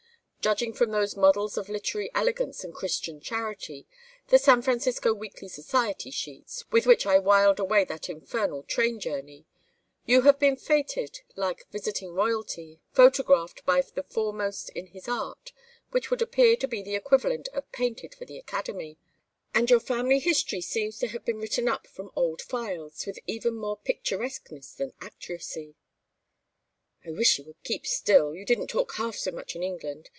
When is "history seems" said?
20.17-20.97